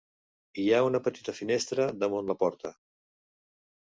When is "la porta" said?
2.31-2.75